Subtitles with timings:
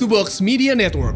[0.00, 1.12] to Box Media Network.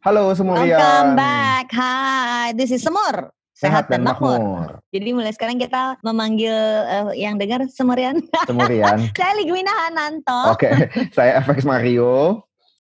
[0.00, 1.68] Halo semua Welcome back.
[1.76, 3.41] Hai, this is Semur.
[3.62, 4.82] Sehat dan makmur.
[4.90, 6.50] Jadi mulai sekarang kita memanggil
[6.90, 8.18] eh, yang dengar Semurian.
[8.50, 9.06] Semurian.
[9.18, 10.50] Saya Ligwina Hananto.
[10.50, 10.66] Oke,
[11.16, 12.42] saya FX Mario.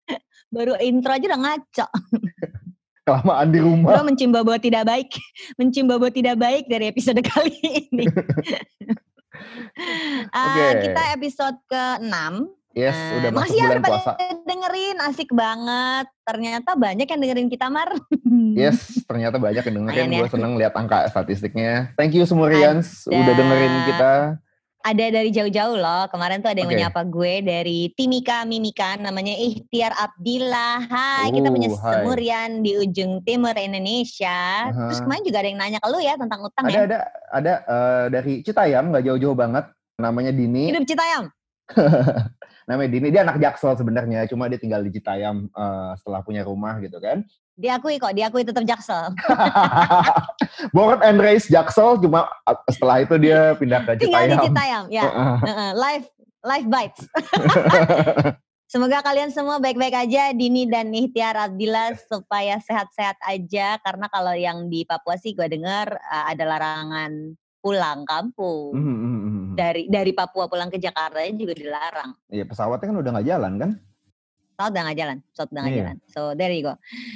[0.54, 1.86] Baru intro aja udah ngaco.
[3.02, 4.06] Kelamaan di Gue rumah.
[4.06, 5.10] mencium bau tidak baik.
[5.58, 7.50] mencium bau tidak baik dari episode kali
[7.90, 8.06] ini.
[10.30, 10.86] Ah, Oke.
[10.86, 12.59] Kita episode ke-6.
[12.80, 14.10] Yes, Eh, udah masuk ya bulan udah puasa.
[14.42, 16.06] dengerin, asik banget.
[16.22, 17.92] Ternyata banyak yang dengerin kita, Mar.
[18.52, 20.00] Yes, ternyata banyak yang dengerin.
[20.00, 20.20] Lumayan ya.
[20.22, 21.92] Gue seneng lihat angka statistiknya.
[21.94, 24.12] Thank you Semurians udah dengerin kita.
[24.80, 26.08] ada dari jauh-jauh loh.
[26.08, 26.74] Kemarin tuh ada yang Oke.
[26.74, 30.88] menyapa gue dari Timika Mimika namanya Ikhtiar Abdillah.
[30.88, 34.40] Hai, kita punya Uh, semurian di ujung timur Indonesia.
[34.66, 34.88] Aha.
[34.88, 36.80] Terus kemarin juga ada yang nanya ke lu ya tentang utang Ada ya.
[36.82, 36.98] ada
[37.30, 39.68] ada eh, dari Citayam nggak jauh-jauh banget.
[39.94, 40.72] Namanya Dini.
[40.72, 41.28] Hidup Citayam.
[42.70, 43.10] Namanya Dini.
[43.10, 44.30] Dia anak Jaksel sebenarnya.
[44.30, 47.26] Cuma dia tinggal di Citayam eh, setelah punya rumah gitu kan.
[47.58, 49.10] Diakui kok, diakui tetap Jaksel.
[50.76, 51.98] Born and raised Jaksel.
[51.98, 54.46] Cuma eh, setelah itu dia pindah ke Tinggal di Citayam.
[54.46, 55.02] Citayam, ya.
[55.02, 55.36] Heeh.
[55.50, 56.06] Heeh, live
[56.46, 57.00] live bites.
[58.70, 63.82] Semoga kalian semua baik-baik aja, Dini dan Ikhtiar Abdillah supaya sehat-sehat aja.
[63.82, 68.72] Karena kalau yang di Papua sih gue dengar eh, ada larangan pulang kampung.
[68.74, 69.42] Mhm, mhm, mhm.
[69.54, 72.10] dari dari Papua pulang ke Jakarta juga dilarang.
[72.32, 73.70] Iya pesawatnya kan udah nggak jalan kan?
[74.56, 75.80] Pesawat udah nggak jalan, pesawat udah nggak Iya.
[75.84, 75.96] jalan.
[76.08, 76.74] So there you go.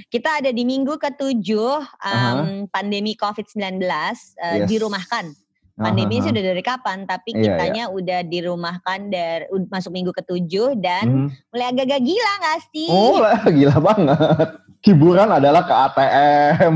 [0.09, 4.69] Kita ada di minggu ketujuh um, pandemi COVID-19 uh, Yes.
[4.69, 5.33] dirumahkan.
[5.75, 10.79] Pandemi Aha, sih udah dari kapan, tapi Iya, kitanya udah dirumahkan dari masuk minggu ketujuh
[10.79, 11.27] dan Mhm.
[11.51, 12.89] mulai agak-agak gila nggak sih?
[12.95, 13.19] Oh
[13.51, 14.49] gila banget.
[14.85, 16.75] Hiburan adalah ke ATM.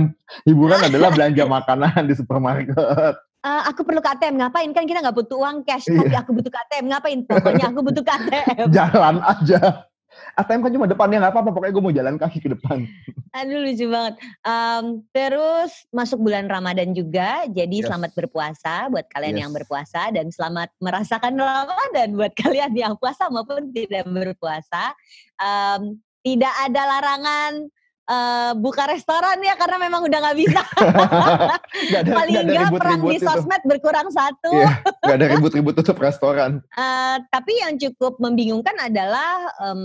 [0.49, 3.28] Hiburan adalah belanja makanan di supermarket.
[3.38, 4.66] Eh, aku perlu KTM ngapain?
[4.75, 6.03] Kan kita nggak butuh uang cash, Iya.
[6.03, 7.19] tapi aku butuh KTM ngapain?
[7.22, 8.66] Pokoknya aku butuh KTM.
[8.76, 9.87] Jalan aja.
[10.34, 11.50] ATM kan cuma depannya nggak apa-apa.
[11.54, 12.82] Pokoknya gue mau jalan kaki ke depan.
[13.38, 14.15] Aduh lucu banget.
[14.43, 14.84] Em,
[15.15, 17.87] terus masuk bulan Ramadan juga, jadi Yes.
[17.87, 19.43] selamat berpuasa buat kalian Yes.
[19.47, 24.91] yang berpuasa dan selamat merasakan Ramadan buat kalian yang puasa maupun tidak berpuasa.
[25.38, 27.53] Em, tidak ada larangan
[28.09, 30.63] eh, buka restoran ya karena memang udah nggak bisa.
[31.93, 33.25] Gak ada, Paling nggak perang di itu.
[33.25, 34.51] sosmed berkurang satu.
[34.51, 36.61] Iya, gak ada ribut-ribut tutup restoran.
[36.79, 39.81] Eh, tapi yang cukup membingungkan adalah em,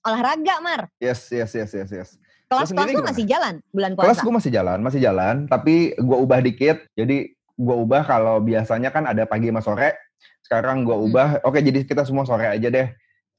[0.00, 0.80] olahraga, Mar.
[0.98, 2.08] Yes, yes, yes, yes, yes.
[2.46, 3.08] Kelas-kelas lu gimana?
[3.10, 4.22] masih jalan bulan Kelas puasa.
[4.22, 5.34] gue masih jalan, masih jalan.
[5.48, 6.84] Tapi gue ubah dikit.
[6.94, 9.96] Jadi gue ubah kalau biasanya kan ada pagi sama sore.
[10.40, 11.06] Sekarang gue Hmm.
[11.08, 11.28] ubah.
[11.42, 12.88] Oke, jadi kita semua sore aja deh.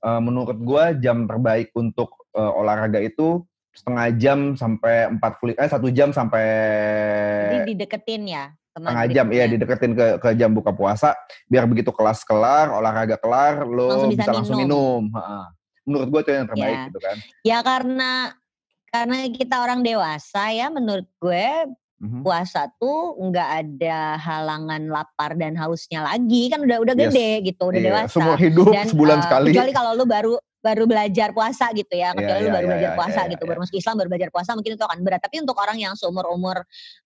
[0.01, 3.45] Eh, menurut gue jam terbaik untuk eh, olahraga itu
[3.75, 6.46] setengah jam sampai 40 eh satu jam sampai
[7.52, 8.46] Jadi dideketin ya.
[8.75, 11.16] setengah jam ya dideketin ke ke jam buka puasa
[11.47, 15.08] biar begitu kelas kelar olahraga kelar lo Langsung bisa bisa, langsung minum.
[15.08, 15.47] minum.
[15.86, 16.86] Menurut gue itu yang terbaik Ya.
[16.90, 17.18] gitu kan.
[17.46, 18.12] Ya karena
[18.90, 21.46] karena kita orang dewasa ya menurut gue
[22.05, 22.21] Mhm.
[22.21, 27.09] puasa tuh nggak ada halangan lapar dan hausnya lagi kan udah udah Yes.
[27.09, 29.49] gede gitu udah Iya, dewasa Semua hidup dan sebulan eh, sekali.
[29.51, 32.71] kecuali kalau lu baru baru belajar puasa gitu ya Iya, kecuali lu iya, baru iya,
[32.73, 33.49] belajar iya, puasa iya, gitu iya.
[33.49, 36.25] baru masuk Islam baru belajar puasa mungkin itu akan berat tapi untuk orang yang seumur
[36.27, 36.57] umur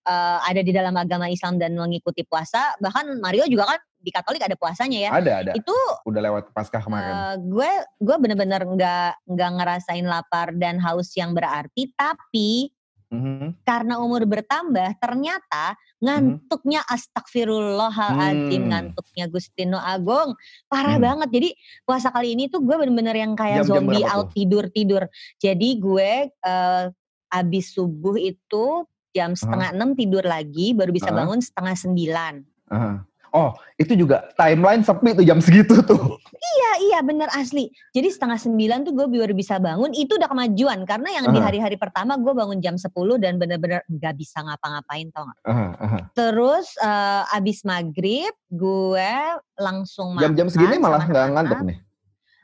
[0.02, 4.40] eh, ada di dalam agama Islam dan mengikuti puasa bahkan Mario juga kan di Katolik
[4.40, 5.52] ada puasanya ya Ada ada.
[5.52, 5.76] itu
[6.08, 7.12] Udah lewat Paskah kemarin.
[7.12, 12.72] Eh, gue gue bener-bener nggak nggak ngerasain lapar dan haus yang berarti tapi
[13.10, 13.66] Mhm.
[13.66, 18.70] karena umur bertambah ternyata ngantuknya astagfirullahaladzim Hmm.
[18.70, 20.38] ngantuknya Gustino Agung
[20.70, 21.04] parah Hmm.
[21.04, 21.48] banget jadi
[21.82, 24.38] puasa kali ini tuh gue bener-bener yang kayak zombie out tuh?
[24.38, 25.02] tidur tidur
[25.36, 26.84] jadi gue eh,
[27.30, 31.18] abis subuh itu jam setengah enam tidur lagi baru bisa Aha.
[31.18, 32.34] bangun setengah sembilan
[32.70, 32.92] Aha.
[33.30, 36.18] Oh, itu juga timeline sepi tuh jam segitu tuh.
[36.34, 37.70] Iya iya bener asli.
[37.94, 39.94] Jadi setengah sembilan tuh gue baru bisa bangun.
[39.94, 41.46] Itu udah kemajuan karena yang di Aha.
[41.46, 42.90] hari-hari pertama gue bangun jam 10
[43.22, 45.38] dan bener-bener nggak bisa ngapa-ngapain tau gak.
[45.46, 45.98] Aha, aha.
[46.12, 49.12] Terus eh, abis maghrib gue
[49.54, 50.24] langsung makan.
[50.26, 51.30] Jam-jam segini malah anak.
[51.30, 51.78] ngantuk nih.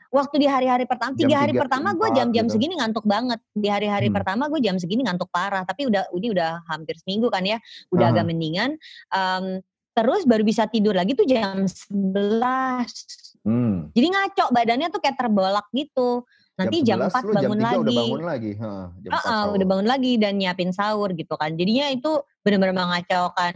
[0.07, 2.55] Waktu di hari-hari pertama, tiga hari pertama gue jam-jam gitu.
[2.55, 3.43] segini ngantuk banget.
[3.51, 4.15] Di hari-hari Hmm.
[4.15, 5.67] pertama gue jam segini ngantuk parah.
[5.67, 7.59] Tapi udah ini udah hampir seminggu kan ya,
[7.91, 8.13] udah Aha.
[8.15, 8.79] agak mendingan.
[9.11, 9.59] Em,
[9.97, 13.41] terus baru bisa tidur lagi tuh jam 11.
[13.41, 13.89] Hmm.
[13.97, 16.21] Jadi ngaco badannya tuh kayak terbolak gitu.
[16.57, 17.81] Nanti jam, 11 4 lu bangun jam 3 lagi.
[17.81, 18.51] udah bangun lagi.
[18.53, 19.55] Heeh, jam 4 Heeh, sahur.
[19.57, 21.51] udah bangun lagi dan nyiapin sahur gitu kan.
[21.57, 22.11] Jadinya itu
[22.45, 23.53] benar-benar mengacaukan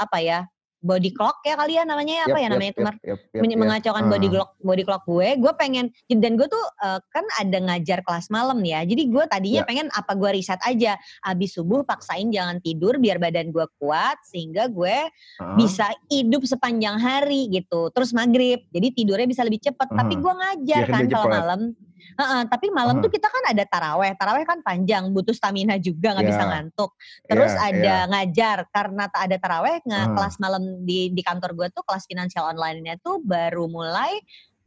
[0.00, 0.40] apa ya?
[0.78, 2.94] Body clock ya kali ya namanya ya, apa ya namanya itu Mar?
[3.02, 3.58] yap, yap, Men- yap.
[3.58, 4.32] mengacaukan body Ah.
[4.32, 8.62] clock body clock gue gue pengen dan gue tuh eh, kan ada ngajar kelas malam
[8.62, 9.66] ya jadi gue tadinya Ya.
[9.66, 10.94] pengen apa gue riset aja
[11.26, 15.10] abis subuh paksain jangan tidur biar badan gue kuat sehingga gue
[15.42, 15.54] Ah.
[15.58, 20.20] bisa hidup sepanjang hari gitu terus maghrib jadi tidurnya bisa lebih cepat tapi Ah.
[20.22, 21.60] gue ngajar Biar kan kalau malam
[21.98, 23.02] Heeh, tapi malam Ah.
[23.02, 26.48] tuh kita kan ada taraweh taraweh kan panjang butuh stamina juga nggak bisa Ya.
[26.48, 26.90] ngantuk
[27.26, 27.98] terus Iya, ada iya.
[28.06, 30.08] ngajar karena tak ada taraweh nge Ah.
[30.14, 34.18] kelas malam di di kantor gue tuh kelas finansial online-nya tuh baru mulai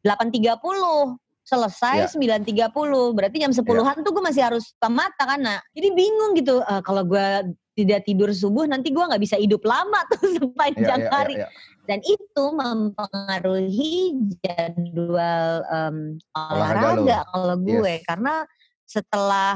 [0.01, 2.07] 8.30 selesai Ya.
[2.07, 2.69] 9.30
[3.11, 6.81] berarti jam 10-an tuh gue masih harus buka mata kan nah jadi bingung gitu eh,
[6.81, 7.27] kalau gue
[7.81, 11.35] tidak tidur subuh nanti gue nggak bisa hidup lama tuh Iya, sepanjang iya, hari.
[11.37, 11.49] iya, iya.
[11.89, 13.95] dan itu mempengaruhi
[14.41, 15.95] jadwal em,
[16.31, 17.93] Olahraga kalau gue.
[17.97, 18.05] Yes.
[18.05, 18.33] karena
[18.85, 19.55] setelah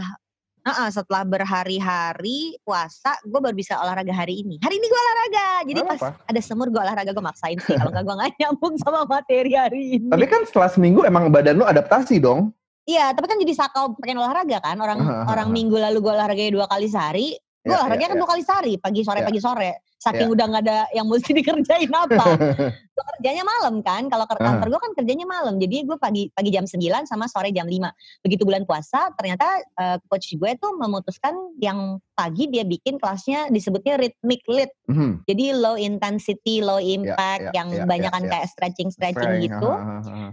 [0.65, 4.57] Heeh, setelah berhari-hari puasa gue baru bisa olahraga hari ini.
[4.65, 5.47] Hari ini gue olahraga.
[5.61, 7.77] Jadi Nggak pas ada semur gue olahraga gue maksain sih.
[7.77, 10.09] Kalau nggak gue nggak nyambung sama materi hari ini.
[10.09, 12.49] Tapi kan setelah seminggu emang badan lu adaptasi dong.
[12.89, 14.81] iya tapi kan jadi sakau pengen olahraga kan.
[14.81, 18.21] Orang orang minggu lalu gue olahraga dua kali sehari gue Ya, olahraga ya, kan ya.
[18.21, 19.25] dua kali sehari pagi sore Ya.
[19.25, 19.69] pagi sore
[20.05, 22.25] saking udah nggak ada yang mesti dikerjain apa
[22.95, 24.55] gue kerjanya malam kan kalau ke Ah.
[24.55, 27.75] kantor gue kan kerjanya malam jadi gue pagi pagi jam 9 sama sore jam 5
[28.21, 29.43] begitu bulan puasa ternyata
[29.73, 35.25] eh, coach gue tuh memutuskan yang pagi dia bikin kelasnya disebutnya rhythmic lit Mhm.
[35.25, 38.31] jadi low intensity low impact ya, yang ya, banyakan ya, ya.
[38.31, 39.69] kayak stretching stretching Strength, gitu.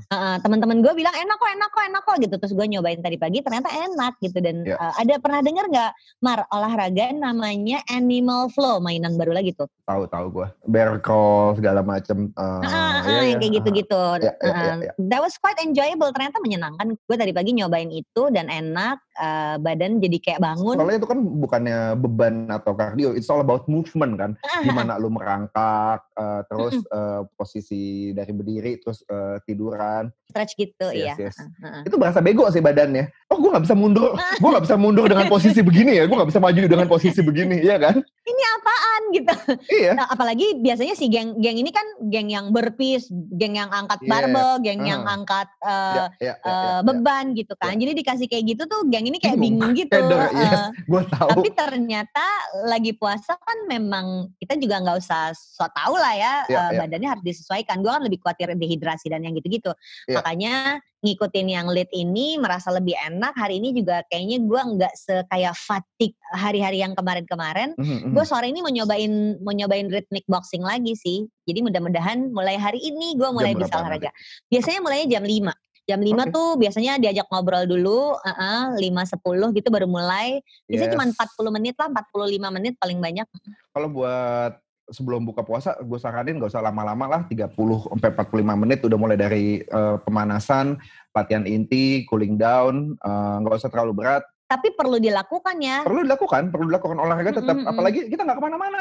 [0.07, 3.17] Heeh, teman-teman gue bilang enak kok enak kok enak kok gitu terus gue nyobain tadi
[3.17, 4.77] pagi ternyata enak gitu dan Ya.
[4.77, 5.91] eh, ada pernah dengar nggak
[6.21, 10.47] Mar olahraga namanya animal flow mainan baru lagi tuh Tahu tahu gue.
[10.64, 12.31] Bear crawl segala macem.
[12.31, 13.56] eh, Ah, ah, ah, yang kayak ah.
[13.59, 14.03] gitu-gitu.
[14.19, 14.75] Ya, ya, ya, Heeh.
[14.88, 14.93] ya.
[15.11, 16.11] That was quite enjoyable.
[16.11, 16.94] Ternyata menyenangkan.
[16.97, 18.99] Gue tadi pagi nyobain itu dan enak.
[19.12, 20.73] eh, badan jadi kayak bangun.
[20.73, 24.32] Soalnya itu kan bukannya beban atau kardio, it's all about movement kan.
[24.41, 27.82] Ah, Gimana lu merangkak, eh, terus eh, posisi
[28.17, 30.09] dari berdiri, terus eh, tiduran.
[30.32, 31.29] Stretch gitu, Yes, iya.
[31.29, 31.37] yes.
[31.85, 33.22] Itu berasa bego sih badannya.
[33.32, 36.29] Oh gue gak bisa mundur, gue gak bisa mundur dengan posisi begini ya, gue gak
[36.29, 37.96] bisa maju dengan posisi begini, iya kan?
[38.05, 39.34] Ini apaan gitu?
[39.73, 39.93] Iya.
[39.96, 44.11] Nah, apalagi biasanya si geng geng ini kan geng yang berpis, geng yang angkat Yes,
[44.12, 45.17] barbel, geng yang ah.
[45.17, 46.81] angkat eh, Ya, ya, ya, eh, ya, ya.
[46.84, 47.73] beban gitu kan.
[47.73, 49.73] Jadi dikasih kayak gitu tuh geng ini kayak Bingung.
[49.73, 49.96] bingung gitu.
[49.96, 50.28] Heeh.
[50.37, 51.28] yes, gue tahu.
[51.32, 52.26] Tapi ternyata
[52.69, 56.78] lagi puasa kan memang kita juga nggak usah so tau lah ya, Iya, eh, iya.
[56.85, 57.81] badannya harus disesuaikan.
[57.81, 59.73] Gue kan lebih khawatir dehidrasi dan yang gitu-gitu.
[60.05, 60.20] Iya.
[60.20, 63.34] Makanya ngikutin yang lead ini merasa lebih enak.
[63.34, 67.75] Hari ini juga kayaknya gue nggak sekaya fatigue hari-hari yang kemarin-kemarin.
[67.75, 68.12] Mhm, mhm.
[68.14, 71.26] Gue sore ini mau nyobain mau nyobain rhythmic boxing lagi sih.
[71.50, 74.10] Jadi mudah-mudahan mulai hari ini gue mulai Jam bisa olahraga.
[74.46, 75.52] Biasanya mulainya jam 5.
[75.82, 76.31] Jam 5 Oke.
[76.31, 80.38] tuh biasanya diajak ngobrol dulu, heeh, 5 10 gitu baru mulai.
[80.70, 81.19] Biasanya cuma Yes.
[81.19, 83.26] 40 menit lah, 45 menit paling banyak.
[83.75, 87.55] Kalau buat sebelum buka puasa, gue saranin gak usah lama-lama lah, 30
[87.87, 90.81] sampai 45 menit udah mulai dari eh, pemanasan,
[91.12, 94.25] latihan inti, cooling down, eh, nggak usah terlalu berat.
[94.49, 95.81] Tapi perlu dilakukan ya.
[95.87, 97.56] Perlu dilakukan, perlu dilakukan olahraga tetap.
[97.56, 97.73] Mm, mm, mm.
[97.73, 98.81] Apalagi kita nggak ke mana-mana,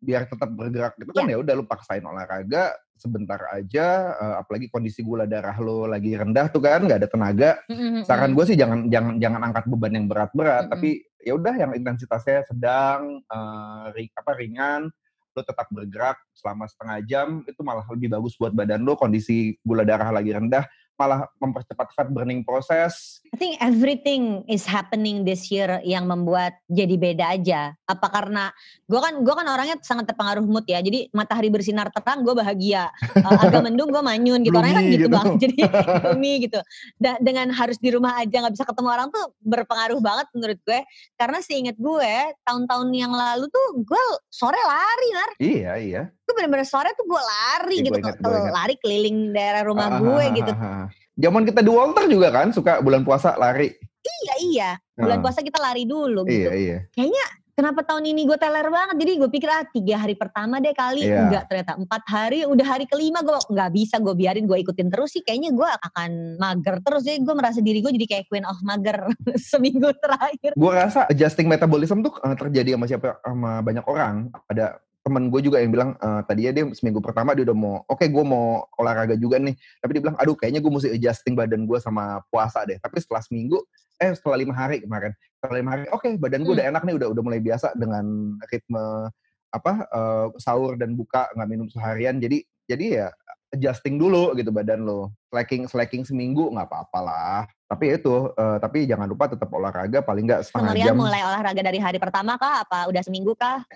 [0.00, 0.92] biar tetap bergerak.
[0.98, 3.86] Itu kan ya udah lu paksain olahraga sebentar aja.
[4.16, 7.50] eh, apalagi kondisi gula darah lo lagi rendah tuh kan, nggak ada tenaga.
[7.68, 11.72] Mm-mm, Saran gue sih jangan jangan jangan angkat beban yang berat-berat, tapi ya udah yang
[11.72, 14.90] intensitasnya sedang, eh, ri- apa ringan,
[15.34, 18.94] lo tetap bergerak selama setengah jam itu malah lebih bagus buat badan lo.
[18.94, 20.64] Kondisi gula darah lagi rendah,
[20.94, 23.18] malah mempercepat fat burning proses.
[23.34, 27.74] I think everything is happening this year yang membuat jadi beda aja.
[27.90, 28.54] Apa karena
[28.86, 30.78] gue kan gue kan orangnya sangat terpengaruh mood ya.
[30.78, 32.94] Jadi matahari bersinar terang gue bahagia.
[33.10, 34.54] Uh, agak mendung gue manyun gitu.
[34.54, 35.08] Orangnya kan gitu gitu.
[35.10, 35.34] banget.
[35.44, 35.56] Jadi
[36.06, 36.60] gloomy gitu.
[37.02, 40.80] Da- dengan harus di rumah aja nggak bisa ketemu orang tuh berpengaruh banget menurut gue.
[41.18, 42.12] Karena seingat gue
[42.46, 45.30] tahun-tahun yang lalu tuh gue sore lari nar.
[45.42, 46.02] Iya iya.
[46.24, 47.98] Gue bener-bener sore tuh gue lari Iya, gitu.
[47.98, 48.16] ingat.
[48.24, 50.52] Lari keliling daerah rumah Ah, gue ah, gitu.
[50.54, 50.86] ah, ah.
[51.14, 53.70] Zaman kita di Walter juga kan suka bulan puasa lari.
[54.04, 54.70] Iya iya.
[54.94, 56.50] Bulan Ah, puasa kita lari dulu gitu.
[56.50, 57.26] Iya iya.
[57.54, 61.06] kenapa tahun ini gue teler banget jadi gue pikir ah tiga hari pertama deh kali
[61.06, 61.22] Iya.
[61.22, 65.14] enggak ternyata empat hari udah hari kelima gue nggak bisa gue biarin gue ikutin terus
[65.14, 68.58] sih kayaknya gue akan mager terus jadi gue merasa diri gue jadi kayak queen of
[68.66, 69.06] mager
[69.54, 74.34] seminggu terakhir Gue rasa adjusting metabolism tuh eh, terjadi sama siapa sama banyak orang.
[74.50, 78.08] Ada temen gue juga yang bilang eh, tadinya dia seminggu pertama dia udah mau oke
[78.08, 79.52] gue mau olahraga juga nih.
[79.52, 82.80] Tapi dia bilang aduh kayaknya gue mesti adjusting badan gue sama puasa deh.
[82.80, 83.60] Tapi setelah seminggu
[84.00, 86.58] eh setelah lima hari kemarin setelah lima hari oke badan gue Hmm.
[86.58, 88.04] udah enak nih udah udah mulai biasa dengan
[88.48, 89.12] ritme
[89.54, 92.16] apa eh, sahur dan buka nggak minum seharian.
[92.16, 93.08] Jadi jadi ya
[93.54, 97.38] adjusting dulu gitu badan lo slacking slacking seminggu nggak apa-apa lah.
[97.64, 100.94] Tapi itu, uh, tapi jangan lupa tetap olahraga paling nggak setengah Kemarin jam.
[100.94, 102.62] mulai olahraga dari hari pertama kah?
[102.62, 103.66] Apa udah seminggu kah?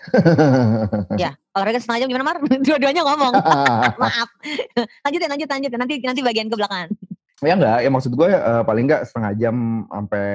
[1.23, 2.39] ya, olahraga setengah jam gimana Mar?
[2.67, 3.35] Dua-duanya ngomong.
[4.03, 4.29] Maaf.
[5.03, 5.71] lanjutin, lanjut, lanjut.
[5.75, 6.91] Nanti nanti bagian ke belakang.
[7.39, 10.27] ya enggak, ya maksud gue uh, paling nggak setengah jam sampai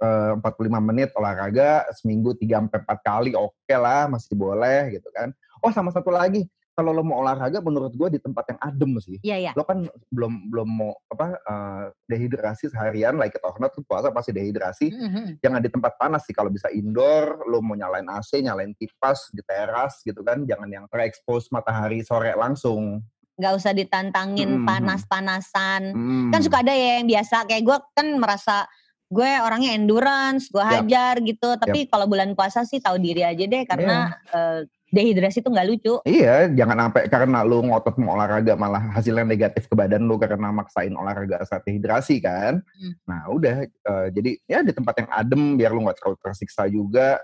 [0.00, 5.08] uh, 45 menit olahraga seminggu 3 sampai 4 kali oke okay lah, masih boleh gitu
[5.12, 5.32] kan.
[5.64, 6.44] Oh, sama satu lagi,
[6.74, 9.16] kalau lo mau olahraga menurut gue di tempat yang adem sih.
[9.22, 9.52] Iya, iya.
[9.54, 14.34] Lo kan belum belum mau apa uh, dehidrasi seharian like or not tuh puasa pasti
[14.34, 14.90] dehidrasi.
[14.90, 15.24] Mm -hmm.
[15.38, 19.40] Jangan di tempat panas sih kalau bisa indoor, lo mau nyalain AC, nyalain kipas di
[19.46, 20.42] teras gitu kan.
[20.42, 22.98] Jangan yang terekspos matahari sore langsung.
[23.38, 24.66] Nggak usah ditantangin Mhm.
[24.66, 25.82] panas-panasan.
[25.94, 26.30] Hmm.
[26.34, 28.66] Kan suka ada ya yang biasa kayak gue kan merasa
[29.14, 31.54] gue orangnya endurance, gue hajar gitu.
[31.54, 35.94] Tapi kalau bulan puasa sih tahu diri aja deh karena eh, dehidrasi itu nggak lucu.
[36.06, 40.54] Iya, jangan sampai karena lu ngotot mau olahraga malah hasilnya negatif ke badan lu karena
[40.54, 42.62] maksain olahraga saat dehidrasi kan.
[42.62, 42.94] Hmm.
[43.10, 47.18] Nah udah, eh, jadi ya di tempat yang adem biar lu nggak terlalu tersiksa juga.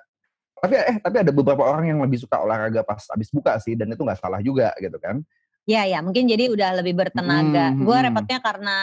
[0.60, 3.88] Tapi eh tapi ada beberapa orang yang lebih suka olahraga pas abis buka sih dan
[3.88, 5.22] itu nggak salah juga gitu kan.
[5.68, 7.70] Iya ya, mungkin jadi udah lebih bertenaga.
[7.70, 8.06] Hmm, Gue hmm.
[8.10, 8.76] repotnya karena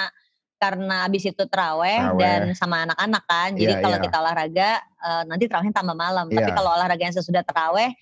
[0.58, 3.50] karena abis itu teraweh dan sama anak-anak kan.
[3.54, 4.04] Jadi Iya, kalau iya.
[4.04, 6.26] kita olahraga eh, nanti terawihnya tambah malam.
[6.28, 6.58] Tapi Iya.
[6.58, 7.94] kalau olahraga yang sesudah teraweh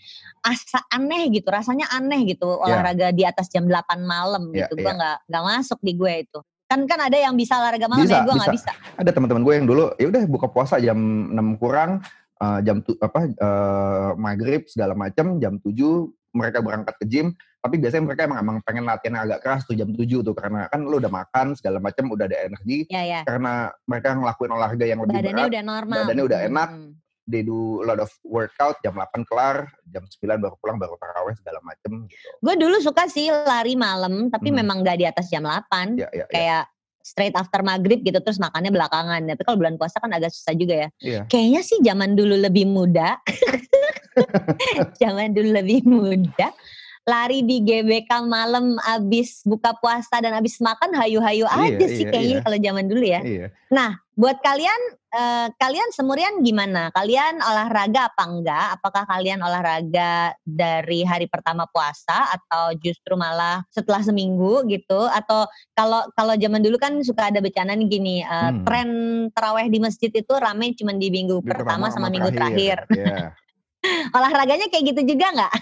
[0.41, 2.63] asa aneh gitu, rasanya aneh gitu Iya.
[2.63, 4.79] olahraga di atas jam 8 malam Iya, gitu.
[4.79, 4.95] Gue iya.
[4.95, 6.39] nggak nggak masuk di gue itu.
[6.65, 8.71] Kan kan ada yang bisa olahraga malam Bisa, ya, gue nggak bisa.
[8.97, 10.97] Ada teman-teman gue yang dulu ya udah buka puasa jam
[11.35, 11.99] 6 kurang,
[12.39, 17.31] eh, jam tu, apa eh, maghrib segala macam, jam 7 mereka berangkat ke gym.
[17.57, 20.83] Tapi biasanya mereka emang, emang pengen latihan agak keras tuh jam 7 tuh karena kan
[20.83, 23.21] lu udah makan segala macam udah ada energi Ya ya.
[23.25, 25.49] karena mereka ngelakuin olahraga yang lebih Badannya berat.
[25.49, 25.97] udah normal.
[26.03, 26.69] badannya udah enak.
[26.69, 26.91] hmm.
[27.25, 31.33] They do a lot of workout jam 8 kelar, jam 9 baru pulang baru taraweh
[31.33, 32.29] segala macam gitu.
[32.37, 34.61] Gue dulu suka sih lari malam, tapi Hmm.
[34.61, 35.97] memang nggak di atas jam 8.
[35.97, 36.61] Ya ya ya.
[37.05, 39.21] Straight after maghrib gitu terus makannya belakangan.
[39.29, 40.89] Tapi kalau bulan puasa kan agak susah juga ya.
[40.97, 41.21] Iya.
[41.29, 43.21] Kayaknya sih zaman dulu lebih muda.
[45.01, 46.49] zaman dulu lebih muda.
[47.05, 52.09] Lari di GBK malam abis buka puasa dan abis makan hayu-hayu Iya, aja sih iya,
[52.09, 52.43] kayaknya iya.
[52.43, 53.21] kalau zaman dulu ya.
[53.21, 53.47] Iya.
[54.15, 54.81] Buat kalian,
[55.11, 56.87] eh, kalian semurian gimana?
[56.95, 58.79] Kalian olahraga apa enggak?
[58.79, 65.05] Apakah kalian olahraga dari hari pertama puasa atau justru malah setelah seminggu gitu?
[65.11, 68.63] Atau kalau kalau zaman dulu kan suka ada bercandaan gini, eh, Hmm.
[68.63, 68.89] tren
[69.35, 72.87] teraweh di masjid itu rame cuma di minggu Minggu pertama sama minggu terakhir.
[72.89, 73.35] Iya.
[74.15, 75.53] Olahraganya kayak gitu juga nggak?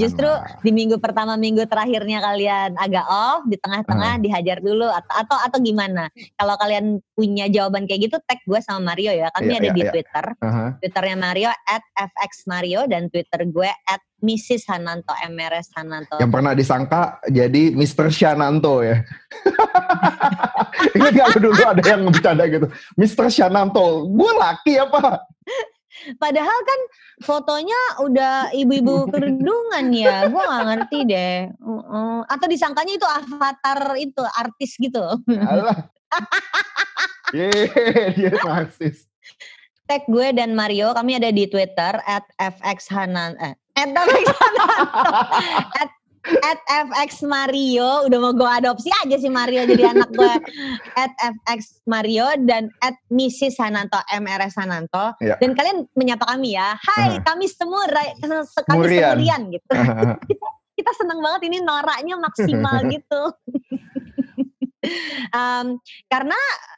[0.00, 0.28] Justru
[0.62, 5.58] di minggu pertama minggu terakhirnya kalian agak off, di tengah-tengah dihajar dulu atau atau atau
[5.62, 6.08] gimana?
[6.36, 9.30] Kalau kalian punya jawaban kayak gitu, tag gue sama Mario ya.
[9.34, 9.92] Kami Iya, ada iya, di iya.
[9.92, 10.24] Twitter.
[10.40, 10.66] Aha.
[10.80, 14.70] Twitternya Mario at fxmario dan Twitter gue at Mrs.
[14.70, 16.16] Hananto MRS Hananto.
[16.22, 18.06] Yang pernah disangka jadi Mr.
[18.08, 19.02] Shananto ya.
[20.96, 22.70] Ingat gak lu dulu ada yang bercanda gitu.
[22.94, 23.26] Mr.
[23.28, 25.26] Shananto, gue laki apa?
[26.18, 26.80] Padahal kan
[27.22, 30.28] fotonya udah ibu-ibu kerudungan ya.
[30.28, 31.36] Gue gak ngerti deh.
[31.62, 32.26] Uh-uh.
[32.26, 35.02] Atau disangkanya itu avatar itu artis gitu.
[35.28, 35.88] Alah.
[37.36, 39.08] Yeay, dia narsis.
[39.88, 44.84] Tag gue dan Mario, kami ada di Twitter at fxhanan eh at fxhananto
[45.80, 45.90] at,
[46.22, 50.32] at fx Mario udah mau gue adopsi aja sih Mario jadi anak gue
[51.02, 55.34] at fx Mario dan at Mrs Hananto MRS Hananto Ya.
[55.36, 57.24] dan kalian menyapa kami ya Hai Aha.
[57.24, 59.18] kami semua kami Semurian.
[59.18, 59.72] semurian gitu
[60.78, 63.22] kita seneng banget ini noraknya maksimal gitu
[65.32, 66.34] Em, karena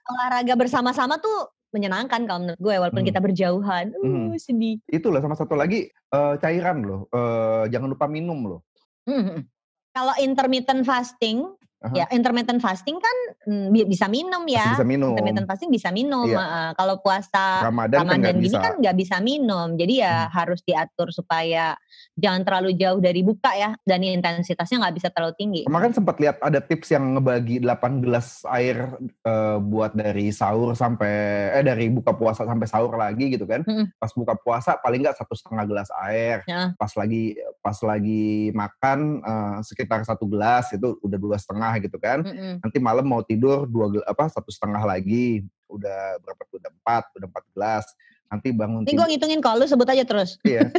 [0.06, 3.08] olahraga bersama-sama tuh menyenangkan kalau menurut gue walaupun Hmm.
[3.08, 4.36] kita berjauhan uh, Hmm.
[4.36, 7.08] sedih Itulah sama satu lagi eh, cairan loh.
[7.08, 8.60] Eh, jangan lupa minum loh.
[9.06, 9.46] Mhm.
[9.94, 11.54] Kalau intermittent fasting,
[11.93, 14.69] Ya intermittent fasting kan mm, bi- bisa minum Masih ya.
[14.73, 15.12] bisa minum.
[15.12, 16.25] Intermittent fasting bisa minum.
[16.25, 16.73] Iya.
[16.73, 18.59] Kalau puasa Ramadan, kan Ramadan nggak gini bisa.
[18.59, 19.69] kan nggak bisa minum.
[19.76, 20.33] Jadi ya Hmm.
[20.33, 21.76] harus diatur supaya
[22.14, 25.62] jangan terlalu jauh dari buka ya dan intensitasnya nggak bisa terlalu tinggi.
[25.67, 31.12] Kemarin sempat lihat ada tips yang ngebagi 8 gelas air eh, buat dari sahur sampai
[31.53, 33.61] eh dari buka puasa sampai sahur lagi gitu kan.
[33.67, 33.93] Mm-mm.
[33.99, 36.41] Pas buka puasa paling nggak satu setengah gelas air.
[36.47, 36.73] Ya.
[36.79, 42.23] Pas lagi pas lagi makan eh, sekitar satu gelas itu udah dua setengah gitu kan.
[42.23, 42.61] Mm-mm.
[42.62, 47.28] Nanti malam mau tidur dua apa satu setengah lagi udah berapa tuh udah empat udah
[47.31, 47.87] empat gelas.
[48.28, 50.38] Nanti bangun Ini gue ngitungin kalau lu sebut aja terus.
[50.43, 50.69] iya.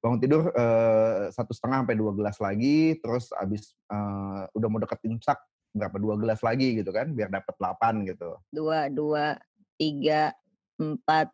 [0.00, 5.04] bangun tidur eh, satu setengah sampai dua gelas lagi terus abis eh, udah mau deket
[5.04, 5.36] imsak
[5.76, 9.36] berapa dua gelas lagi gitu kan biar dapat 8 gitu Dua, dua,
[9.76, 10.32] tiga,
[10.80, 11.28] empat,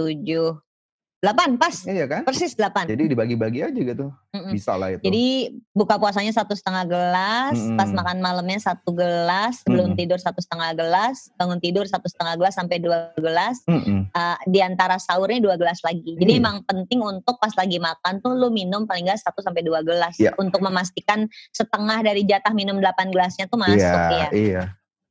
[0.00, 0.56] tujuh,
[1.24, 1.72] 8 pas.
[1.88, 2.28] Iya kan?
[2.28, 2.84] Persis 8.
[2.84, 4.12] Jadi dibagi-bagi aja gitu.
[4.36, 4.52] Mm-mm.
[4.52, 5.00] Bisa lah itu.
[5.00, 7.96] Jadi buka puasanya satu setengah gelas, pas Mm-mm.
[7.96, 10.00] makan malamnya satu gelas, sebelum Mm-mm.
[10.04, 14.12] tidur satu setengah gelas, bangun tidur satu setengah gelas sampai dua gelas, Mm-mm.
[14.12, 16.12] uh, di antara sahurnya dua gelas lagi.
[16.20, 16.42] Jadi Iya.
[16.44, 20.20] emang penting untuk pas lagi makan tuh lu minum paling nggak satu sampai dua gelas
[20.20, 20.36] Iya.
[20.36, 21.24] untuk memastikan
[21.56, 24.28] setengah dari jatah minum 8 gelasnya tuh masuk Iya, ya.
[24.36, 24.62] iya.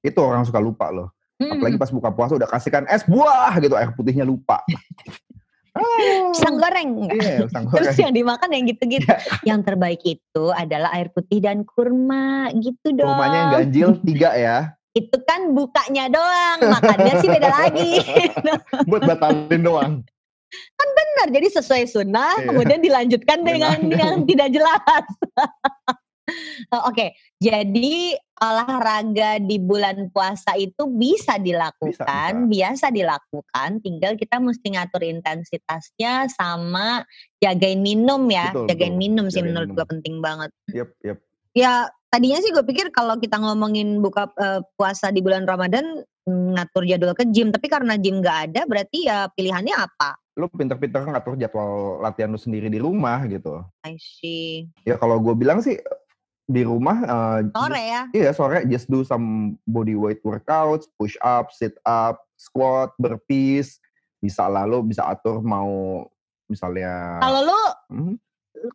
[0.06, 1.10] Itu orang suka lupa loh.
[1.42, 4.62] Apalagi pas buka puasa udah kasihkan es buah gitu, air putihnya lupa.
[6.34, 6.90] Pisang goreng.
[7.12, 8.04] Iya, pisang Terus goreng.
[8.04, 9.08] yang dimakan yang gitu-gitu.
[9.46, 13.10] Yang terbaik itu adalah air putih dan kurma gitu dong.
[13.14, 14.58] Rumahnya yang ganjil tiga ya,
[14.94, 17.92] Itu kan bukanya doang, makannya sih beda lagi.
[18.90, 19.94] buat batalin doang.
[20.78, 22.46] Benar, jadi sesuai sunnah, Iya.
[22.50, 25.06] kemudian dilanjutkan dengan yang tidak jelas.
[26.90, 35.00] Oke, jadi olahraga di bulan puasa itu bisa dilakukan, biasa dilakukan, tinggal kita mesti ngatur
[35.08, 37.08] intensitasnya sama
[37.40, 39.04] jagain minum ya, Betul, jagain betul.
[39.08, 39.78] minum sih Jagain menurut minum.
[39.80, 40.52] gue penting banget.
[40.76, 41.18] Yep, yep.
[41.56, 46.84] Ya tadinya sih gue pikir kalau kita ngomongin buka eh, puasa di bulan Ramadan ngatur
[46.84, 50.20] jadwal ke gym, tapi karena gym nggak ada, berarti ya pilihannya apa?
[50.36, 53.64] Lu pinter-pinter ngatur jadwal latihan lu sendiri di rumah gitu.
[53.88, 54.68] I see.
[54.84, 55.78] Ya kalau gue bilang sih
[56.54, 58.02] di rumah eh, Sore just- ya.
[58.14, 59.26] Iya sore just do some
[59.66, 63.82] body weight workouts, push up, sit up, squat, burpees.
[64.18, 66.06] Bisa lalu bisa atur mau
[66.46, 67.60] misalnya Kalau lu
[67.92, 68.16] Mhm.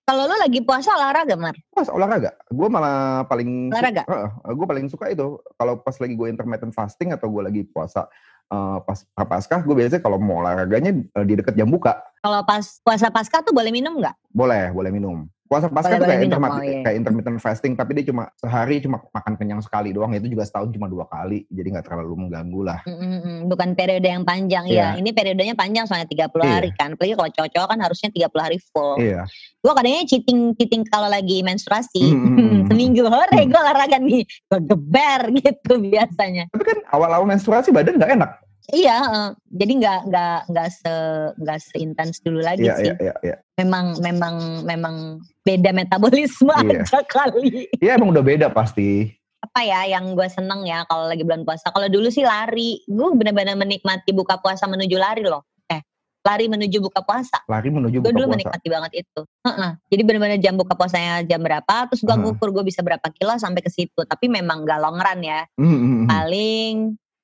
[0.05, 1.55] kalau lu lagi puasa olahraga, Mar?
[1.71, 2.35] pas olahraga.
[2.47, 4.05] Gue malah paling Olahraga?
[4.45, 8.05] gue paling suka itu kalau pas lagi gue intermittent fasting atau gue lagi puasa
[8.49, 12.65] eh, pas prapaskah gue biasanya kalau mau olahraganya eh, di dekat jam buka Kalau pas
[12.83, 14.13] puasa pasca tuh boleh minum nggak?
[14.29, 16.81] boleh boleh minum puasa pasca tuh boleh kayak, intermittent, iya.
[16.85, 20.69] kayak intermittent fasting tapi dia cuma sehari cuma makan kenyang sekali doang itu juga setahun
[20.71, 24.93] cuma dua kali jadi nggak terlalu mengganggu lah Mm-mm, Bukan periode yang panjang ya.
[24.93, 25.01] Iya.
[25.01, 26.53] Ini periodenya panjang soalnya 30 Iya.
[26.53, 26.93] hari kan.
[26.95, 28.95] Apalagi kalau cowok-cowok kan harusnya 30 hari full.
[29.01, 29.23] iya
[29.59, 32.05] Gue kadangnya cheating cheating kalau lagi menstruasi.
[32.13, 32.63] Mm, mm, mm, mm.
[32.69, 33.49] Seminggu hore Mm.
[33.49, 34.23] gue olahraga nih.
[34.47, 36.45] Gue geber gitu biasanya.
[36.53, 38.31] tapi kan awal-awal menstruasi badan nggak enak
[38.69, 40.95] Iya, eh, jadi nggak nggak nggak se
[41.41, 42.93] nggak seintens dulu lagi iya sih.
[42.93, 44.35] iya iya iya Memang memang
[44.69, 44.95] memang
[45.41, 46.85] beda metabolisme Iya.
[46.85, 47.65] aja kali.
[47.81, 49.09] Iya, emang udah beda pasti
[49.41, 51.73] Apa ya yang gue seneng ya kalau lagi bulan puasa.
[51.73, 55.47] Kalau dulu sih lari, gue benar-benar menikmati buka puasa menuju lari loh.
[55.71, 55.81] Eh,
[56.27, 57.41] lari menuju buka puasa.
[57.49, 59.21] lari menuju Gue buka dulu puasa menikmati banget itu.
[59.49, 59.71] Heeh.
[59.95, 62.21] Jadi benar-benar jam buka puasanya jam berapa, terus gue Heeh.
[62.21, 64.05] ngukur gue bisa berapa kilo sampai ke situ.
[64.05, 65.47] Tapi memang gak long run ya.
[65.57, 66.07] Mm, mm, mm.
[66.11, 66.75] paling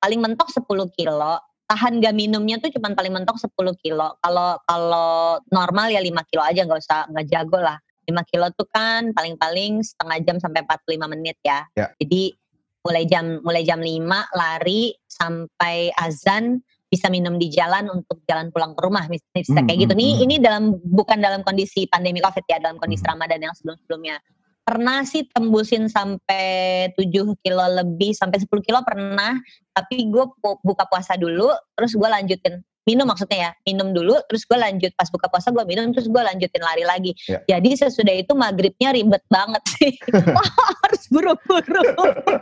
[0.05, 5.41] paling mentok 10 kilo tahan gak minumnya tuh cuman paling mentok 10 kilo kalau kalau
[5.49, 9.81] normal ya 5 kilo aja nggak usah nggak jago lah 5 kilo tuh kan paling-paling
[9.81, 11.65] setengah jam sampai 45 menit ya.
[11.73, 11.89] Ya.
[11.97, 12.37] jadi
[12.85, 13.97] mulai jam mulai jam 5
[14.37, 16.61] lari sampai azan
[16.93, 20.03] bisa minum di jalan untuk jalan pulang ke rumah mis- bisa Hmm, kayak gitu hmm,
[20.05, 20.25] nih hmm.
[20.29, 23.17] ini dalam bukan dalam kondisi pandemi covid ya dalam kondisi Hmm.
[23.17, 24.21] ramadan yang sebelum-sebelumnya
[24.65, 29.37] pernah sih tembusin sampai 7 kilo lebih sampai 10 kilo pernah.
[29.77, 32.65] Tapi gue buka puasa dulu terus gue lanjutin.
[32.85, 34.93] Minum maksudnya ya minum dulu terus gue lanjut.
[34.97, 37.13] Pas buka puasa gue minum terus gue lanjutin lari lagi.
[37.29, 37.41] Ya.
[37.57, 39.93] jadi sesudah itu maghribnya ribet banget sih.
[40.37, 40.51] Wah,
[40.85, 41.85] harus buru-buru.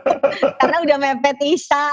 [0.63, 1.91] Karena udah mepet isya.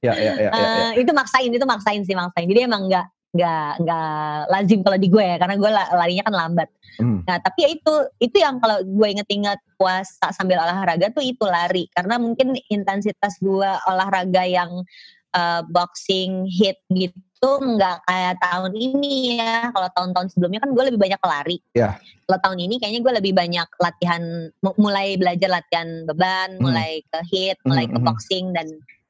[0.00, 0.50] Ya ya ya, ya, ya.
[0.96, 2.48] Eh, itu maksain itu maksain sih maksain.
[2.48, 4.10] Jadi emang nggak nggak nggak
[4.50, 7.22] lazim kalau di gue ya karena gue la- larinya kan lambat Hmm.
[7.24, 11.86] nah tapi ya itu itu yang kalau gue inget-inget puasa sambil olahraga tuh itu lari
[11.94, 14.82] karena mungkin intensitas gue olahraga yang
[15.30, 17.22] eh, boxing hit gitu
[17.56, 21.96] nggak kayak tahun ini ya kalau tahun-tahun sebelumnya kan gue lebih banyak lari Ya.
[22.26, 24.22] kalau tahun ini kayaknya gue lebih banyak latihan
[24.60, 26.68] mu- mulai belajar latihan beban Hmm.
[26.68, 28.06] mulai ke hit mulai Hmm, ke hmm.
[28.10, 28.66] boxing dan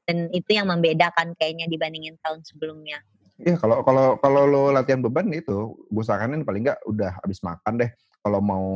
[0.07, 3.01] dan itu yang membedakan kayaknya dibandingin tahun sebelumnya
[3.41, 7.81] Iya kalau kalau kalau lo latihan beban itu, gue saranin paling nggak udah habis makan
[7.81, 7.91] deh.
[8.21, 8.69] Kalau mau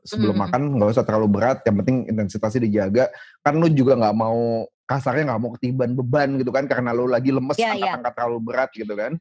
[0.00, 0.42] sebelum Mm.
[0.48, 3.12] makan nggak usah terlalu berat, yang penting intensitasnya dijaga.
[3.44, 7.28] Kan lo juga nggak mau kasarnya nggak mau ketiban beban gitu kan karena lo lagi
[7.28, 7.92] lemes Iya, iya.
[8.00, 9.12] angkat-angkat terlalu berat gitu kan.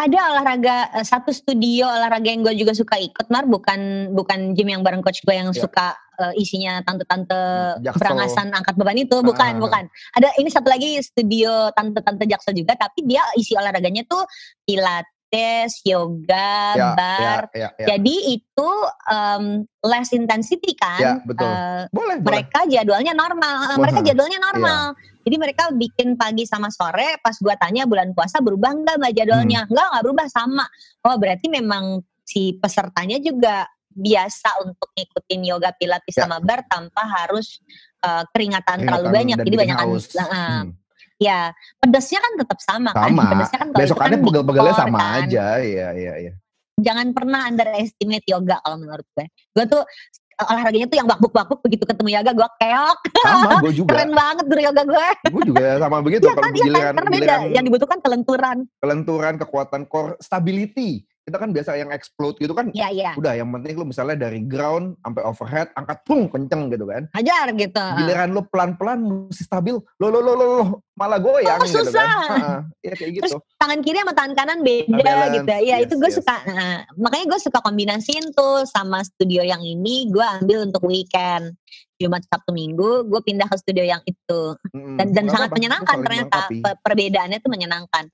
[0.00, 4.68] Ada olahraga eh, satu studio olahraga yang gue juga suka ikut mar bukan bukan gym
[4.68, 5.60] yang bareng coach gue yang Ya.
[5.60, 7.36] suka eh, isinya tante-tante
[7.92, 9.60] berangasan angkat beban itu bukan Ah.
[9.60, 9.84] bukan
[10.14, 14.24] ada ini satu lagi studio tante-tante jaksel juga tapi dia isi olahraganya tuh
[14.64, 17.86] pilates yoga Ya, bar ya, ya, ya.
[17.94, 18.70] jadi itu
[19.06, 19.44] em,
[19.82, 21.46] less intensity kan Ya, betul.
[21.46, 22.44] Eh, Boleh, boleh.
[22.44, 23.56] mereka jadwalnya normal.
[23.70, 24.82] Eh, Mereka jadwalnya normal.
[25.30, 27.22] Jadi mereka bikin pagi sama sore.
[27.22, 29.62] Pas gua tanya bulan puasa berubah nggak mbak jadwalnya?
[29.62, 29.70] Hmm.
[29.70, 30.66] Enggak, nggak berubah sama.
[31.06, 36.26] Oh berarti memang si pesertanya juga biasa untuk ngikutin yoga pilates Ya.
[36.26, 37.62] sama bar tanpa harus
[38.00, 39.36] eh, keringatan, terlalu Keringatan banyak.
[39.38, 40.04] dan Jadi banyak haus.
[40.16, 40.72] nah, Hmm.
[41.20, 41.38] ya
[41.78, 43.06] pedasnya kan tetap sama, kan.
[43.06, 43.24] Sama.
[43.30, 45.12] Pedasnya kan Besokannya kan pegel-pegelnya sama kan.
[45.22, 45.44] aja.
[45.62, 46.32] Iya, iya, iya.
[46.80, 49.28] Jangan pernah underestimate yoga kalau menurut gue.
[49.52, 49.82] Gue tuh
[50.48, 52.98] olahraganya tuh yang bakbuk-bakbuk begitu ketemu yoga gue keok.
[53.20, 53.90] Sama, gue juga.
[53.92, 55.08] Keren banget guru yoga gue.
[55.28, 56.24] Gue juga sama begitu.
[56.24, 57.36] Iya Kalau kan, iya kan, giliran, karena beda.
[57.52, 58.56] Yang dibutuhkan kelenturan.
[58.80, 61.04] kelenturan, kekuatan core, stability.
[61.30, 62.74] Kita kan biasa yang explode gitu kan.
[62.74, 63.10] Iya, iya.
[63.14, 67.06] Udah, yang penting lu misalnya dari ground sampai overhead, angkat pung, kenceng gitu kan.
[67.14, 67.84] Hajar gitu.
[68.02, 68.98] Giliran lu pelan-pelan
[69.30, 70.66] mesti stabil, lo lo lo lo lo,
[70.98, 71.94] malah goyang Oh, gitu susah.
[71.94, 72.10] kan.
[72.34, 73.38] Heeh, Iya kayak Terus gitu.
[73.62, 75.50] tangan kiri sama tangan kanan beda Balance, gitu.
[75.54, 76.16] Iya yes, itu gue yes.
[76.18, 76.36] suka.
[76.50, 81.54] nah, makanya gue suka kombinasiin tuh sama studio yang ini gue ambil untuk weekend.
[82.00, 84.40] Jumat Sabtu Minggu gue pindah ke studio yang itu
[84.96, 86.48] dan dan sangat itu menyenangkan ternyata.
[86.48, 88.08] Pe- perbedaannya tuh menyenangkan.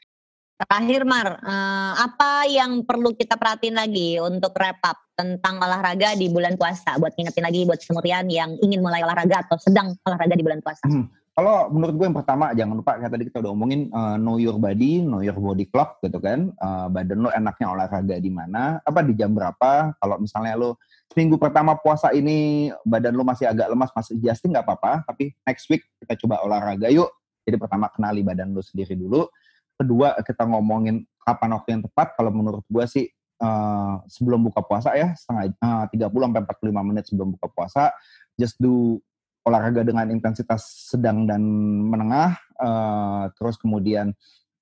[0.57, 6.33] Terakhir Mar, eh, apa yang perlu kita perhatiin lagi untuk wrap up tentang olahraga di
[6.33, 6.97] bulan puasa?
[6.97, 10.88] Buat ngingetin lagi buat semurian yang ingin mulai olahraga atau sedang olahraga di bulan puasa.
[10.88, 11.12] Hmm.
[11.37, 14.57] Kalau menurut gue yang pertama jangan lupa kayak tadi kita udah omongin uh, know your
[14.57, 16.57] body, know your body clock gitu kan.
[16.57, 19.92] Uh, badan lo enaknya olahraga di mana, apa di jam berapa.
[20.01, 20.81] Kalau misalnya lo
[21.12, 25.05] seminggu pertama puasa ini badan lo masih agak lemas, masih adjusting nggak apa-apa.
[25.05, 27.12] Tapi next week kita coba olahraga yuk.
[27.45, 29.29] Jadi pertama kenali badan lo sendiri dulu.
[29.76, 32.16] Kedua kita ngomongin kapan waktu yang tepat.
[32.16, 33.06] Kalau menurut gue sih
[33.44, 37.92] uh, sebelum buka puasa ya setengah uh, 30 sampai 45 menit sebelum buka puasa.
[38.36, 39.00] Just do
[39.46, 41.38] olahraga dengan intensitas sedang dan
[41.86, 44.10] menengah, eh, terus kemudian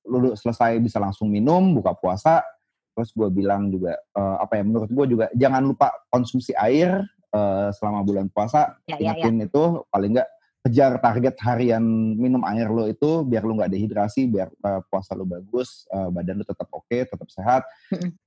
[0.04, 2.44] lu selesai bisa langsung minum, buka puasa,
[2.92, 7.00] terus gue bilang juga eh, apa ya menurut gue juga jangan lupa konsumsi air
[7.32, 9.32] eh, selama bulan puasa, Ya, ya, ya.
[9.32, 10.28] itu paling enggak
[10.64, 11.84] kejar target harian
[12.16, 16.40] minum air lo itu biar lu nggak dehidrasi, biar eh, puasa lu bagus, eh, badan
[16.40, 17.68] lu tetap oke, tetap sehat.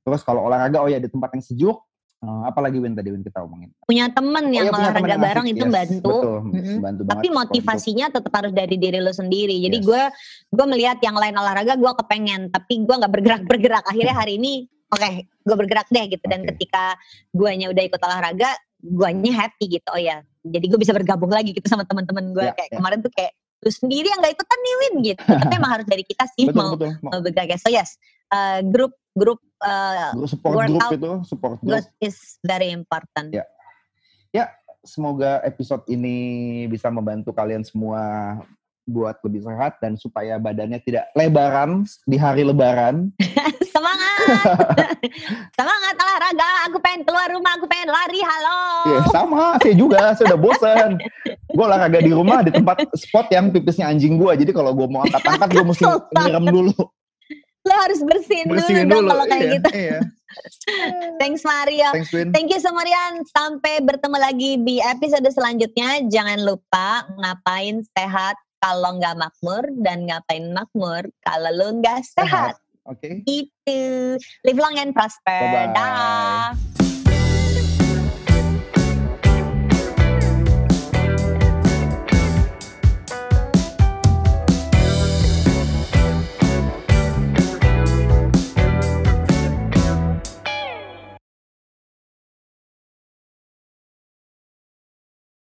[0.05, 1.77] Terus kalau olahraga oh ya di tempat yang sejuk,
[2.21, 3.73] eh, apalagi Win tadi Win kita omongin.
[3.81, 6.13] Punya temen Oh yang iya, punya teman olahraga yang bareng asik, itu yes, bantu.
[6.13, 6.77] Betul, Mm-mm.
[6.77, 7.17] bantu banget.
[7.17, 9.55] Tapi motivasinya tetap harus dari diri lo sendiri.
[9.57, 9.87] Jadi Yes.
[9.89, 10.03] gue
[10.53, 13.83] gue melihat yang lain olahraga gue kepengen, tapi gue nggak bergerak bergerak.
[13.89, 16.25] Akhirnya hari ini oke gue bergerak deh gitu.
[16.29, 16.53] Dan Oke.
[16.53, 16.93] ketika
[17.33, 19.89] guanya udah ikut olahraga, guanya happy gitu.
[19.89, 20.21] Oh ya,
[20.51, 22.45] jadi gue bisa bergabung lagi gitu sama teman-teman gue.
[22.47, 22.77] Ya, kayak ya.
[22.79, 23.31] kemarin tuh kayak
[23.65, 25.23] lu sendiri yang nggak ikutan nih Win gitu.
[25.25, 26.91] Tapi emang harus dari kita sih Betul, mau, betul.
[27.01, 27.57] Mau- mau bergerak.
[27.59, 27.97] So yes,
[28.31, 31.85] uh, grup grup uh, Grup support group workout itu, support group.
[31.99, 33.33] is very important.
[33.33, 33.45] Ya.
[34.87, 38.39] Semoga episode ini bisa membantu kalian semua
[38.87, 43.11] buat lebih sehat dan supaya badannya tidak lebaran di hari lebaran.
[43.77, 44.17] Semangat,
[45.53, 46.49] semangat olahraga.
[46.65, 48.25] Aku pengen keluar rumah, aku pengen lari.
[48.25, 48.59] Halo.
[48.89, 50.89] Ya, sama, saya juga, saya udah bosen.
[51.53, 54.33] Gue olahraga di rumah di tempat spot yang pipisnya anjing gue.
[54.33, 56.73] Jadi kalau gue mau angkat-angkat gue mesti nyiram dulu.
[57.69, 59.09] Lo harus bersihin, Bersihin dulu, dulu.
[59.13, 59.69] kalau kayak iya, gitu.
[59.77, 59.99] Iya.
[61.21, 61.89] Thanks Mario.
[61.93, 62.33] Thanks Win.
[62.33, 63.21] Thank you Semurian.
[63.29, 66.01] Sampai bertemu lagi di episode selanjutnya.
[66.09, 68.35] Jangan lupa ngapain sehat
[68.67, 72.59] kalau nggak makmur dan ngapain makmur kalau lo nggak sehat.
[72.83, 73.23] Oke.
[73.23, 74.15] Itu.
[74.43, 75.71] Live long and prosper.
[75.71, 75.71] Bye-bye.
[75.75, 76.76] Dah.